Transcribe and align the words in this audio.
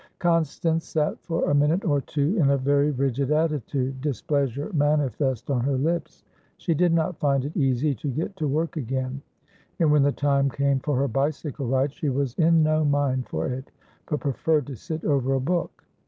Constance 0.17 0.85
sat 0.87 1.19
for 1.21 1.51
a 1.51 1.53
minute 1.53 1.85
or 1.85 2.01
two 2.01 2.35
in 2.39 2.49
a 2.49 2.57
very 2.57 2.89
rigid 2.89 3.29
attitude, 3.29 4.01
displeasure 4.01 4.71
manifest 4.73 5.51
on 5.51 5.61
her 5.61 5.77
lips. 5.77 6.23
She 6.57 6.73
did 6.73 6.91
not 6.91 7.19
find 7.19 7.45
it 7.45 7.55
easy 7.55 7.93
to 7.93 8.07
get 8.09 8.35
to 8.37 8.47
work 8.47 8.77
again, 8.77 9.21
and 9.77 9.91
when 9.91 10.01
the 10.01 10.11
time 10.11 10.49
came 10.49 10.79
for 10.79 10.97
her 10.97 11.07
bicycle 11.07 11.67
ride, 11.67 11.93
she 11.93 12.09
was 12.09 12.33
in 12.33 12.63
no 12.63 12.83
mind 12.83 13.27
for 13.29 13.45
it, 13.45 13.69
but 14.09 14.21
preferred 14.21 14.65
to 14.65 14.75
sit 14.75 15.05
over 15.05 15.35
a 15.35 15.39
book. 15.39 15.83